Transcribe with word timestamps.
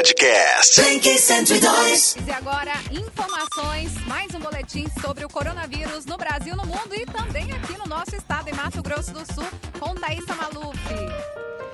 Podcast. 0.00 0.80
Blink 0.80 1.18
102. 1.18 2.16
E 2.26 2.30
agora, 2.30 2.72
informações, 2.90 3.92
mais 4.06 4.34
um 4.34 4.40
boletim 4.40 4.86
sobre 4.98 5.26
o 5.26 5.28
coronavírus 5.28 6.06
no 6.06 6.16
Brasil, 6.16 6.56
no 6.56 6.64
mundo 6.64 6.94
e 6.94 7.04
também 7.04 7.52
aqui 7.52 7.76
no 7.76 7.84
nosso 7.84 8.16
estado, 8.16 8.48
em 8.48 8.54
Mato 8.54 8.82
Grosso 8.82 9.12
do 9.12 9.30
Sul, 9.30 9.44
com 9.78 9.94
Thaisa 9.94 10.34
Maluf. 10.34 10.78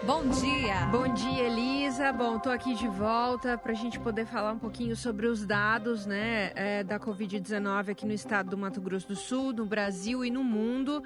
Bom 0.02 0.26
dia. 0.26 0.88
Bom 0.90 1.14
dia, 1.14 1.46
Elisa. 1.96 2.12
Bom, 2.12 2.38
tô 2.38 2.50
aqui 2.50 2.74
de 2.74 2.88
volta 2.88 3.56
para 3.56 3.72
a 3.72 3.74
gente 3.74 3.98
poder 3.98 4.26
falar 4.26 4.52
um 4.52 4.58
pouquinho 4.58 4.94
sobre 4.94 5.26
os 5.26 5.46
dados, 5.46 6.04
né, 6.04 6.52
é, 6.54 6.84
da 6.84 7.00
Covid-19 7.00 7.90
aqui 7.90 8.04
no 8.04 8.12
estado 8.12 8.50
do 8.50 8.58
Mato 8.58 8.82
Grosso 8.82 9.08
do 9.08 9.16
Sul, 9.16 9.52
no 9.52 9.64
Brasil 9.64 10.24
e 10.24 10.30
no 10.30 10.44
mundo. 10.44 11.02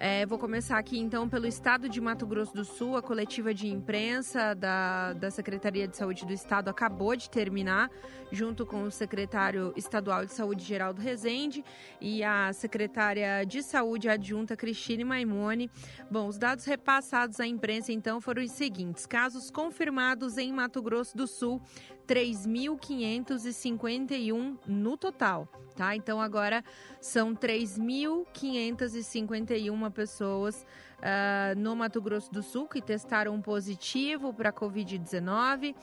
É, 0.00 0.24
vou 0.26 0.38
começar 0.38 0.78
aqui 0.78 0.96
então 0.96 1.28
pelo 1.28 1.44
estado 1.44 1.88
de 1.88 2.00
Mato 2.00 2.24
Grosso 2.24 2.54
do 2.54 2.64
Sul. 2.64 2.96
A 2.96 3.02
coletiva 3.02 3.52
de 3.52 3.66
imprensa 3.66 4.54
da, 4.54 5.12
da 5.12 5.28
Secretaria 5.28 5.88
de 5.88 5.96
Saúde 5.96 6.24
do 6.24 6.32
Estado 6.32 6.68
acabou 6.68 7.16
de 7.16 7.28
terminar, 7.28 7.90
junto 8.30 8.64
com 8.64 8.84
o 8.84 8.92
secretário 8.92 9.72
estadual 9.76 10.24
de 10.24 10.32
Saúde, 10.32 10.64
Geraldo 10.64 11.00
Rezende, 11.00 11.64
e 12.00 12.22
a 12.22 12.52
secretária 12.52 13.44
de 13.44 13.60
Saúde 13.60 14.08
adjunta, 14.08 14.56
Cristine 14.56 15.02
Maimone. 15.02 15.68
Bom, 16.08 16.28
os 16.28 16.38
dados 16.38 16.64
repassados 16.64 17.40
à 17.40 17.46
imprensa 17.46 17.92
então 17.92 18.20
foram 18.20 18.44
os 18.44 18.52
seguintes: 18.52 19.04
casos 19.04 19.50
confirmados 19.50 20.27
em 20.36 20.52
Mato 20.52 20.82
Grosso 20.82 21.16
do 21.16 21.26
Sul, 21.26 21.62
3.551 22.06 24.58
no 24.66 24.94
total, 24.96 25.48
tá? 25.76 25.96
Então 25.96 26.20
agora 26.20 26.62
são 27.00 27.34
3.551 27.34 29.92
pessoas 29.92 30.66
uh, 30.98 31.58
no 31.58 31.74
Mato 31.76 32.00
Grosso 32.00 32.30
do 32.32 32.42
Sul 32.42 32.66
que 32.66 32.80
testaram 32.80 33.40
positivo 33.40 34.32
para 34.32 34.50
a 34.50 34.52
Covid-19. 34.52 35.74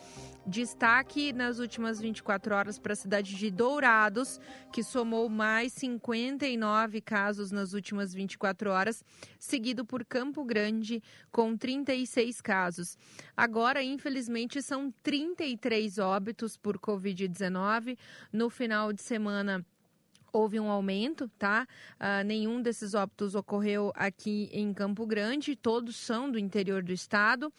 Destaque 0.45 1.33
nas 1.33 1.57
últimas 1.57 1.99
24 1.99 2.53
horas 2.53 2.77
para 2.77 2.93
a 2.93 2.95
cidade 2.95 3.35
de 3.35 3.49
Dourados, 3.49 4.39
que 4.71 4.83
somou 4.83 5.27
mais 5.27 5.73
59 5.73 7.01
casos 7.01 7.51
nas 7.51 7.73
últimas 7.73 8.13
24 8.13 8.69
horas, 8.69 9.03
seguido 9.39 9.83
por 9.83 10.05
Campo 10.05 10.43
Grande, 10.43 11.01
com 11.31 11.57
36 11.57 12.41
casos. 12.41 12.97
Agora, 13.35 13.81
infelizmente, 13.81 14.61
são 14.61 14.93
33 15.01 15.97
óbitos 15.97 16.57
por 16.57 16.77
Covid-19. 16.77 17.97
No 18.31 18.49
final 18.49 18.93
de 18.93 19.01
semana, 19.01 19.65
houve 20.35 20.59
um 20.59 20.69
aumento, 20.69 21.29
tá? 21.39 21.65
Uh, 21.95 22.25
nenhum 22.25 22.61
desses 22.61 22.93
óbitos 22.93 23.35
ocorreu 23.35 23.91
aqui 23.95 24.49
em 24.51 24.73
Campo 24.73 25.05
Grande, 25.05 25.55
todos 25.55 25.95
são 25.95 26.29
do 26.29 26.37
interior 26.37 26.83
do 26.83 26.91
estado. 26.91 27.51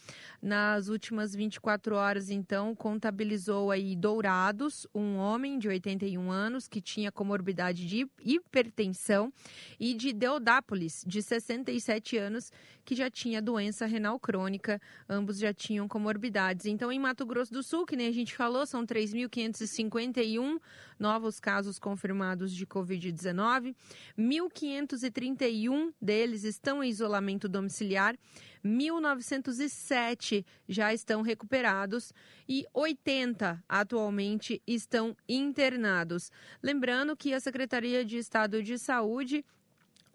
Nas 0.43 0.89
últimas 0.89 1.35
24 1.35 1.97
horas, 1.97 2.29
então, 2.29 2.75
contabilizou 2.75 3.71
aí 3.71 3.97
Dourados, 3.97 4.87
um 4.95 5.17
homem 5.17 5.59
de 5.59 5.69
81 5.69 6.31
anos 6.31 6.69
que 6.69 6.81
tinha 6.81 7.11
comorbidade 7.11 7.87
de 7.87 8.07
hipertensão, 8.23 9.33
e 9.81 9.95
de 9.95 10.13
Deodápolis, 10.13 11.03
de 11.07 11.23
67 11.23 12.17
anos, 12.17 12.53
que 12.85 12.95
já 12.95 13.11
tinha 13.11 13.43
doença 13.43 13.87
renal 13.87 14.19
crônica, 14.19 14.81
ambos 15.09 15.39
já 15.39 15.53
tinham 15.53 15.89
comorbidades. 15.89 16.67
Então, 16.67 16.93
em 16.93 16.99
Mato 16.99 17.25
Grosso 17.27 17.53
do 17.53 17.63
Sul, 17.63 17.87
que 17.87 17.97
nem 17.97 18.09
a 18.09 18.13
gente 18.13 18.35
falou, 18.35 18.67
são 18.67 18.87
3.551 18.87 20.61
novos 20.99 21.39
casos 21.41 21.79
confirmados 21.79 22.53
de 22.53 22.67
Covid-19. 22.67 23.75
1.531 24.19 25.93
deles 26.01 26.45
estão 26.45 26.83
em 26.83 26.89
isolamento 26.89 27.49
domiciliar. 27.49 28.17
1.907 28.65 30.45
já 30.69 30.93
estão 30.93 31.23
recuperados 31.23 32.13
e 32.49 32.67
80 32.75 33.63
atualmente 33.69 34.61
estão 34.67 35.17
internados. 35.29 36.31
Lembrando 36.63 37.17
que 37.17 37.33
a 37.33 37.41
Secretaria 37.41 38.05
de 38.05 38.19
Estado 38.19 38.63
de 38.63 38.79
Saúde 38.79 39.45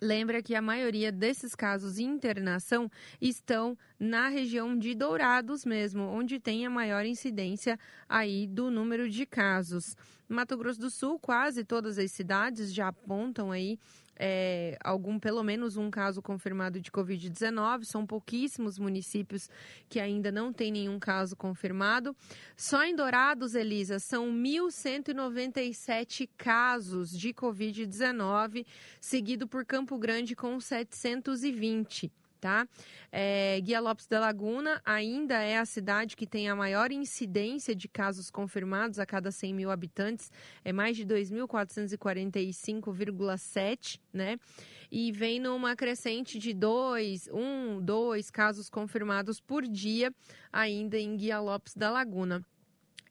Lembra 0.04 0.42
que 0.42 0.56
a 0.56 0.62
maioria 0.64 1.12
desses 1.12 1.54
casos 1.54 1.98
de 1.98 2.04
internação 2.04 2.90
estão 3.22 3.78
na 4.00 4.30
região 4.30 4.76
de 4.76 4.96
Dourados 4.96 5.64
mesmo, 5.64 6.02
onde 6.02 6.40
tem 6.40 6.66
a 6.66 6.72
maior 6.72 7.06
incidência 7.06 7.80
aí 8.10 8.48
do 8.48 8.72
número 8.72 9.08
de 9.08 9.28
casos. 9.28 9.96
Mato 10.32 10.56
Grosso 10.58 10.80
do 10.80 10.90
Sul, 10.90 11.20
quase 11.20 11.64
todas 11.64 11.98
as 11.98 12.12
cidades 12.12 12.74
já 12.74 12.88
apontam 12.88 13.52
aí 13.52 13.78
é, 14.24 14.78
algum, 14.84 15.18
pelo 15.20 15.42
menos 15.44 15.78
um 15.78 15.90
caso 15.90 16.22
confirmado 16.22 16.80
de 16.80 16.92
Covid-19. 16.92 17.86
São 17.86 18.06
pouquíssimos 18.06 18.78
municípios 18.78 19.50
que 19.90 20.00
ainda 20.00 20.32
não 20.32 20.54
tem 20.54 20.72
nenhum 20.72 21.00
caso 21.00 21.36
confirmado. 21.36 22.16
Só 22.56 22.84
em 22.86 22.96
Dourados, 22.96 23.56
Elisa, 23.56 23.98
são 24.00 24.32
1.197 24.32 26.30
casos 26.38 27.10
de 27.12 27.34
Covid-19, 27.34 28.66
seguido 29.00 29.48
por 29.48 29.66
Campo 29.66 29.98
Grande 29.98 30.36
com 30.36 30.60
720 30.60 32.12
tá? 32.42 32.68
É, 33.12 33.62
Guia 33.62 33.80
Lopes 33.80 34.08
da 34.08 34.20
Laguna 34.20 34.82
ainda 34.84 35.40
é 35.42 35.60
a 35.60 35.66
cidade 35.66 36.18
que 36.18 36.26
tem 36.26 36.50
a 36.50 36.56
maior 36.56 36.92
incidência 36.92 37.76
de 37.76 37.88
casos 37.88 38.32
confirmados 38.32 38.98
a 38.98 39.06
cada 39.06 39.32
100 39.32 39.54
mil 39.54 39.70
habitantes, 39.70 40.32
é 40.66 40.74
mais 40.74 40.98
de 40.98 41.06
2.445,7, 41.06 44.00
né? 44.12 44.40
E 44.92 45.12
vem 45.12 45.40
numa 45.40 45.76
crescente 45.76 46.40
de 46.40 46.52
dois, 46.54 47.30
um, 47.32 47.80
dois 47.80 48.32
casos 48.32 48.70
confirmados 48.70 49.40
por 49.40 49.66
dia 49.66 50.14
ainda 50.52 50.98
em 50.98 51.16
Guia 51.16 51.40
Lopes 51.40 51.76
da 51.76 51.92
Laguna. 51.92 52.44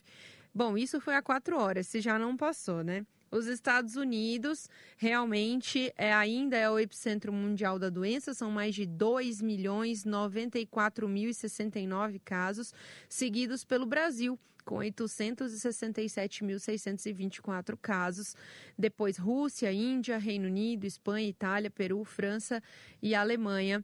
Bom, 0.55 0.77
isso 0.77 1.01
foi 1.01 1.15
há 1.15 1.21
quatro 1.21 1.59
horas, 1.59 1.87
se 1.87 1.99
já 1.99 2.17
não 2.17 2.37
passou, 2.37 2.85
né? 2.85 3.05
Os 3.29 3.47
Estados 3.47 3.95
Unidos 3.95 4.69
realmente 4.95 5.91
é, 5.97 6.13
ainda 6.13 6.55
é 6.55 6.69
o 6.69 6.79
epicentro 6.79 7.33
mundial 7.33 7.77
da 7.77 7.89
doença, 7.89 8.33
são 8.33 8.49
mais 8.49 8.73
de 8.73 8.85
2 8.85 9.41
milhões 9.41 10.05
94 10.05 11.09
mil 11.09 11.29
e 11.29 11.33
69 11.33 12.19
casos, 12.19 12.73
seguidos 13.09 13.65
pelo 13.65 13.85
Brasil, 13.85 14.39
com 14.63 14.77
867.624 14.77 17.77
casos. 17.81 18.35
Depois, 18.77 19.17
Rússia, 19.17 19.71
Índia, 19.71 20.17
Reino 20.17 20.47
Unido, 20.47 20.85
Espanha, 20.85 21.27
Itália, 21.27 21.69
Peru, 21.69 22.03
França 22.03 22.61
e 23.01 23.15
Alemanha 23.15 23.83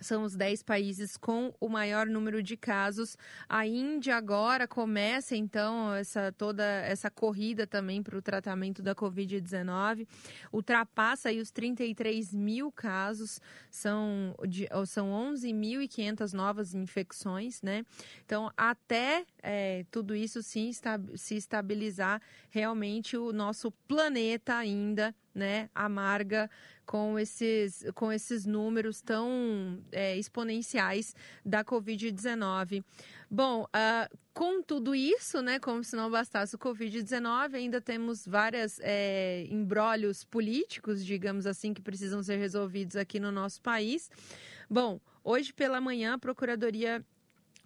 são 0.00 0.24
os 0.24 0.34
10 0.34 0.62
países 0.62 1.16
com 1.16 1.54
o 1.60 1.68
maior 1.68 2.06
número 2.06 2.42
de 2.42 2.56
casos. 2.56 3.16
A 3.48 3.66
Índia 3.66 4.16
agora 4.16 4.66
começa 4.66 5.36
então 5.36 5.94
essa 5.94 6.32
toda 6.32 6.64
essa 6.64 7.10
corrida 7.10 7.66
também 7.66 8.02
para 8.02 8.16
o 8.16 8.22
tratamento 8.22 8.82
da 8.82 8.94
Covid-19, 8.94 10.06
ultrapassa 10.52 11.28
aí 11.28 11.40
os 11.40 11.50
33 11.50 12.32
mil 12.34 12.72
casos, 12.72 13.40
são, 13.70 14.34
de, 14.48 14.68
são 14.86 15.10
11.500 15.34 16.32
novas 16.32 16.74
infecções, 16.74 17.62
né? 17.62 17.84
Então, 18.24 18.50
até 18.56 19.24
é, 19.42 19.84
tudo 19.90 20.14
isso 20.14 20.42
sim 20.42 20.70
se 21.14 21.34
estabilizar, 21.34 22.20
realmente 22.50 23.16
o 23.16 23.32
nosso 23.32 23.70
planeta 23.86 24.56
ainda 24.56 25.14
né, 25.34 25.70
amarga 25.74 26.50
com 26.84 27.18
esses, 27.18 27.84
com 27.94 28.12
esses 28.12 28.44
números 28.44 29.00
tão 29.00 29.80
é, 29.92 30.16
exponenciais 30.16 31.14
da 31.44 31.64
Covid-19. 31.64 32.84
Bom, 33.30 33.62
uh, 33.62 34.18
com 34.34 34.60
tudo 34.60 34.94
isso, 34.94 35.40
né, 35.40 35.60
como 35.60 35.84
se 35.84 35.94
não 35.94 36.10
bastasse 36.10 36.56
o 36.56 36.58
Covid-19, 36.58 37.54
ainda 37.54 37.80
temos 37.80 38.26
vários 38.26 38.80
é, 38.80 39.46
embrólios 39.48 40.24
políticos, 40.24 41.04
digamos 41.04 41.46
assim, 41.46 41.72
que 41.72 41.80
precisam 41.80 42.22
ser 42.22 42.36
resolvidos 42.38 42.96
aqui 42.96 43.20
no 43.20 43.30
nosso 43.30 43.62
país. 43.62 44.10
Bom, 44.68 45.00
hoje 45.22 45.52
pela 45.52 45.80
manhã, 45.80 46.14
a 46.14 46.18
Procuradoria 46.18 47.04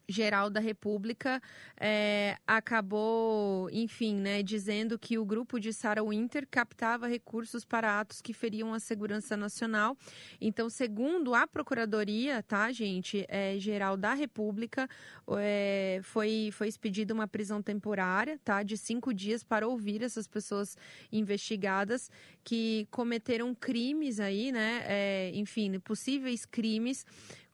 geral 0.09 0.51
da 0.51 0.61
República 0.61 1.41
é, 1.79 2.37
acabou, 2.47 3.69
enfim, 3.71 4.17
né, 4.17 4.43
dizendo 4.43 4.99
que 4.99 5.19
o 5.19 5.25
grupo 5.25 5.59
de 5.59 5.73
Sarah 5.73 6.03
Winter 6.03 6.47
captava 6.51 7.07
recursos 7.07 7.65
para 7.65 8.01
atos 8.01 8.21
que 8.21 8.33
feriam 8.33 8.75
a 8.75 8.81
segurança 8.81 9.37
nacional. 9.37 9.97
Então, 10.41 10.69
segundo 10.69 11.35
a 11.35 11.47
Procuradoria, 11.47 12.43
tá, 12.43 12.71
gente, 12.73 13.25
é, 13.29 13.59
geral 13.59 13.97
da 13.97 14.15
República, 14.15 14.89
é, 15.39 16.01
foi, 16.03 16.51
foi 16.53 16.69
expedida 16.69 17.15
uma 17.15 17.27
prisão 17.27 17.63
temporária, 17.63 18.39
tá, 18.45 18.63
de 18.63 18.77
cinco 18.77 19.13
dias 19.13 19.43
para 19.43 19.67
ouvir 19.67 20.03
essas 20.03 20.27
pessoas 20.27 20.77
investigadas 21.11 22.11
que 22.43 22.87
cometeram 22.91 23.55
crimes 23.55 24.21
aí, 24.21 24.53
né, 24.53 25.31
enfim, 25.35 25.79
possíveis 25.81 26.45
crimes 26.45 27.05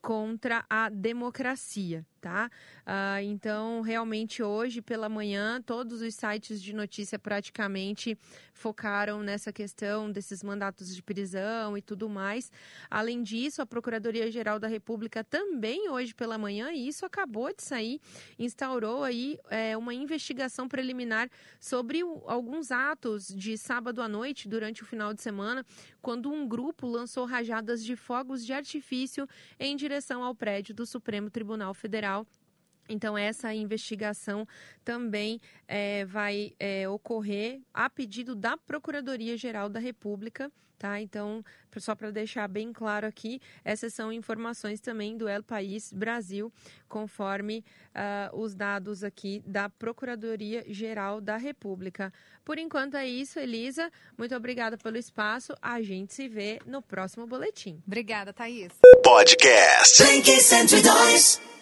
contra 0.01 0.65
a 0.67 0.89
democracia, 0.89 2.05
tá? 2.21 2.49
Ah, 2.85 3.21
então, 3.23 3.81
realmente, 3.81 4.43
hoje 4.43 4.79
pela 4.81 5.09
manhã, 5.09 5.59
todos 5.61 6.01
os 6.01 6.13
sites 6.13 6.61
de 6.61 6.71
notícia 6.71 7.17
praticamente 7.17 8.15
focaram 8.53 9.23
nessa 9.23 9.51
questão 9.51 10.11
desses 10.11 10.43
mandatos 10.43 10.95
de 10.95 11.01
prisão 11.01 11.75
e 11.75 11.81
tudo 11.81 12.07
mais. 12.07 12.51
Além 12.89 13.23
disso, 13.23 13.61
a 13.61 13.65
Procuradoria-Geral 13.65 14.59
da 14.59 14.67
República 14.67 15.23
também 15.23 15.89
hoje 15.89 16.13
pela 16.13 16.37
manhã, 16.37 16.71
e 16.71 16.87
isso 16.87 17.05
acabou 17.05 17.51
de 17.53 17.63
sair, 17.63 17.99
instaurou 18.37 19.03
aí 19.03 19.39
é, 19.49 19.75
uma 19.75 19.93
investigação 19.93 20.67
preliminar 20.67 21.27
sobre 21.59 22.03
o, 22.03 22.21
alguns 22.27 22.71
atos 22.71 23.27
de 23.27 23.57
sábado 23.57 23.99
à 24.01 24.07
noite, 24.07 24.47
durante 24.47 24.83
o 24.83 24.85
final 24.85 25.11
de 25.11 25.21
semana, 25.21 25.65
quando 26.01 26.31
um 26.31 26.47
grupo 26.47 26.85
lançou 26.85 27.25
rajadas 27.25 27.83
de 27.83 27.95
fogos 27.95 28.45
de 28.45 28.53
artifício 28.53 29.27
em 29.59 29.75
direção 29.75 30.23
ao 30.23 30.35
prédio 30.35 30.75
do 30.75 30.85
Supremo 30.85 31.29
Tribunal 31.29 31.73
Federal 31.73 32.10
então, 32.91 33.17
essa 33.17 33.53
investigação 33.53 34.45
também 34.83 35.39
é, 35.67 36.03
vai 36.05 36.53
é, 36.59 36.87
ocorrer 36.89 37.61
a 37.73 37.89
pedido 37.89 38.35
da 38.35 38.57
Procuradoria-Geral 38.57 39.69
da 39.69 39.79
República. 39.79 40.51
Tá? 40.77 40.99
Então, 40.99 41.45
só 41.77 41.93
para 41.93 42.09
deixar 42.09 42.47
bem 42.47 42.73
claro 42.73 43.05
aqui, 43.05 43.39
essas 43.63 43.93
são 43.93 44.11
informações 44.11 44.81
também 44.81 45.15
do 45.15 45.29
El 45.29 45.43
País 45.43 45.93
Brasil, 45.93 46.51
conforme 46.89 47.63
uh, 47.89 48.35
os 48.35 48.55
dados 48.55 49.03
aqui 49.03 49.43
da 49.45 49.69
Procuradoria-Geral 49.69 51.21
da 51.21 51.37
República. 51.37 52.11
Por 52.43 52.57
enquanto 52.57 52.97
é 52.97 53.07
isso, 53.07 53.37
Elisa. 53.37 53.91
Muito 54.17 54.35
obrigada 54.35 54.75
pelo 54.75 54.97
espaço. 54.97 55.53
A 55.61 55.83
gente 55.83 56.15
se 56.15 56.27
vê 56.27 56.59
no 56.65 56.81
próximo 56.81 57.27
boletim. 57.27 57.79
Obrigada, 57.85 58.33
Thaís. 58.33 58.71
Podcast. 59.03 60.03
102. 60.03 61.60